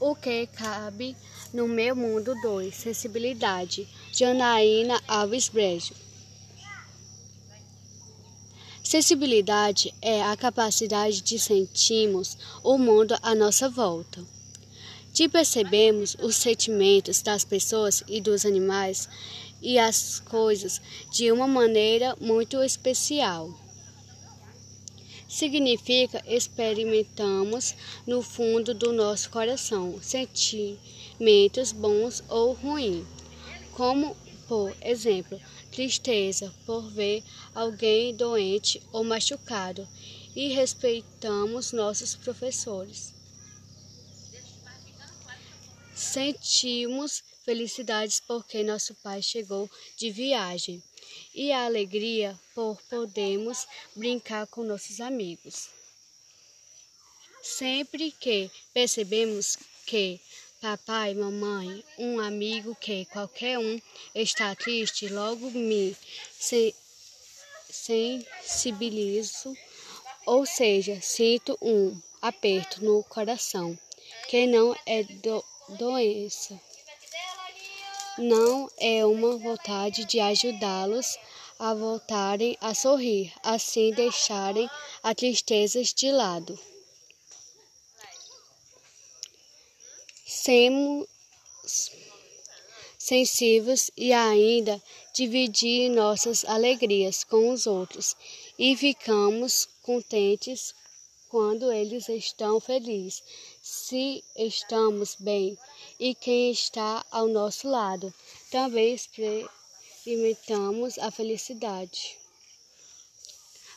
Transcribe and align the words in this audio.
O 0.00 0.14
que 0.14 0.46
cabe 0.46 1.16
no 1.52 1.66
meu 1.66 1.96
mundo 1.96 2.32
2. 2.40 2.72
Sensibilidade. 2.72 3.88
Janaína 4.12 5.02
Alves 5.08 5.48
Brejo. 5.48 5.92
Sensibilidade 8.84 9.92
é 10.00 10.22
a 10.22 10.36
capacidade 10.36 11.20
de 11.20 11.36
sentirmos 11.36 12.38
o 12.62 12.78
mundo 12.78 13.18
à 13.20 13.34
nossa 13.34 13.68
volta, 13.68 14.24
de 15.12 15.28
percebermos 15.28 16.16
os 16.22 16.36
sentimentos 16.36 17.20
das 17.20 17.44
pessoas 17.44 18.04
e 18.06 18.20
dos 18.20 18.46
animais 18.46 19.08
e 19.60 19.80
as 19.80 20.20
coisas 20.20 20.80
de 21.10 21.32
uma 21.32 21.48
maneira 21.48 22.16
muito 22.20 22.62
especial 22.62 23.67
significa 25.28 26.22
experimentamos 26.26 27.74
no 28.06 28.22
fundo 28.22 28.72
do 28.72 28.92
nosso 28.92 29.28
coração 29.28 30.00
sentimentos 30.00 31.70
bons 31.70 32.24
ou 32.28 32.54
ruins, 32.54 33.06
como, 33.72 34.16
por 34.48 34.74
exemplo, 34.80 35.38
tristeza 35.70 36.52
por 36.64 36.90
ver 36.90 37.22
alguém 37.54 38.14
doente 38.14 38.82
ou 38.90 39.04
machucado, 39.04 39.86
e 40.34 40.48
respeitamos 40.48 41.72
nossos 41.72 42.14
professores. 42.14 43.12
Sentimos 45.94 47.22
felicidades 47.48 48.20
porque 48.20 48.62
nosso 48.62 48.94
pai 48.96 49.22
chegou 49.22 49.70
de 49.96 50.10
viagem 50.10 50.82
e 51.34 51.50
a 51.50 51.64
alegria 51.64 52.38
por 52.54 52.78
podermos 52.90 53.66
brincar 53.96 54.46
com 54.48 54.62
nossos 54.62 55.00
amigos. 55.00 55.70
Sempre 57.42 58.12
que 58.12 58.50
percebemos 58.74 59.56
que 59.86 60.20
papai, 60.60 61.14
mamãe, 61.14 61.82
um 61.96 62.20
amigo 62.20 62.74
que 62.74 63.06
qualquer 63.06 63.58
um 63.58 63.80
está 64.14 64.54
triste, 64.54 65.08
logo 65.08 65.50
me 65.50 65.96
sensibilizo, 67.70 69.56
ou 70.26 70.44
seja, 70.44 71.00
sinto 71.00 71.56
um 71.62 71.98
aperto 72.20 72.84
no 72.84 73.02
coração, 73.04 73.78
que 74.28 74.46
não 74.46 74.76
é 74.84 75.02
do, 75.02 75.42
doença 75.78 76.67
não 78.18 78.68
é 78.78 79.06
uma 79.06 79.36
vontade 79.36 80.04
de 80.04 80.18
ajudá-los 80.18 81.16
a 81.58 81.72
voltarem 81.72 82.56
a 82.60 82.74
sorrir, 82.74 83.32
assim 83.42 83.92
deixarem 83.92 84.68
a 85.02 85.14
tristeza 85.14 85.82
de 85.82 86.10
lado. 86.10 86.58
Semos 90.26 91.06
sensíveis 92.98 93.90
e 93.96 94.12
ainda 94.12 94.82
dividir 95.14 95.88
nossas 95.90 96.44
alegrias 96.44 97.24
com 97.24 97.50
os 97.50 97.66
outros 97.66 98.14
e 98.58 98.76
ficamos 98.76 99.68
contentes 99.82 100.74
quando 101.28 101.72
eles 101.72 102.08
estão 102.08 102.60
felizes, 102.60 103.22
se 103.62 104.22
estamos 104.36 105.16
bem 105.18 105.58
e 105.98 106.14
quem 106.14 106.50
está 106.50 107.04
ao 107.10 107.28
nosso 107.28 107.68
lado. 107.68 108.12
Também 108.50 108.94
experimentamos 108.94 110.98
a 110.98 111.10
felicidade. 111.10 112.16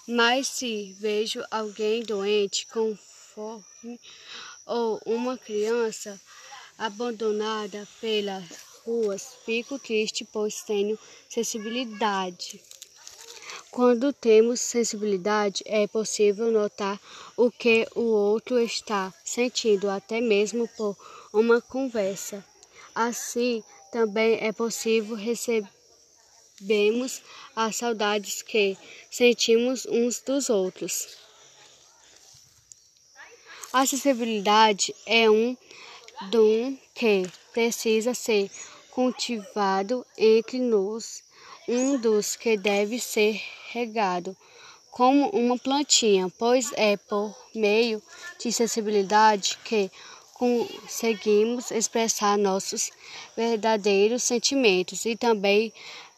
Mas 0.07 0.47
se 0.47 0.95
vejo 0.99 1.43
alguém 1.51 2.03
doente, 2.03 2.65
com 2.67 2.95
fome 2.95 3.99
ou 4.65 4.99
uma 5.05 5.37
criança 5.37 6.19
abandonada 6.77 7.87
pelas 7.99 8.45
ruas, 8.83 9.35
fico 9.45 9.77
triste, 9.77 10.25
pois 10.25 10.63
tenho 10.63 10.97
sensibilidade. 11.29 12.61
Quando 13.71 14.11
temos 14.11 14.59
sensibilidade, 14.59 15.63
é 15.65 15.87
possível 15.87 16.51
notar 16.51 16.99
o 17.37 17.49
que 17.49 17.87
o 17.95 18.01
outro 18.01 18.59
está 18.59 19.13
sentindo, 19.23 19.89
até 19.89 20.19
mesmo 20.19 20.67
por 20.75 20.97
uma 21.31 21.61
conversa. 21.61 22.45
Assim, 22.93 23.63
também 23.89 24.37
é 24.41 24.51
possível 24.51 25.15
recebermos 25.15 25.71
as 27.55 27.77
saudades 27.77 28.41
que 28.41 28.77
sentimos 29.09 29.85
uns 29.85 30.19
dos 30.19 30.49
outros. 30.49 31.15
A 33.71 33.85
sensibilidade 33.85 34.93
é 35.05 35.29
um 35.29 35.55
dom 36.29 36.77
que 36.93 37.23
precisa 37.53 38.13
ser 38.13 38.51
cultivado 38.89 40.05
entre 40.17 40.59
nós 40.59 41.23
um 41.67 41.97
dos 41.97 42.35
que 42.35 42.57
deve 42.57 42.99
ser 42.99 43.41
regado 43.71 44.35
como 44.89 45.29
uma 45.29 45.57
plantinha, 45.57 46.31
pois 46.37 46.71
é 46.73 46.97
por 46.97 47.35
meio 47.55 48.01
de 48.39 48.51
sensibilidade 48.51 49.57
que 49.63 49.89
conseguimos 50.33 51.71
expressar 51.71 52.37
nossos 52.37 52.91
verdadeiros 53.37 54.23
sentimentos 54.23 55.05
e 55.05 55.15
também 55.15 55.71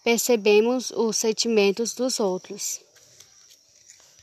percebemos 0.04 0.92
os 0.92 1.18
sentimentos 1.18 1.94
dos 1.94 2.20
outros. 2.20 2.82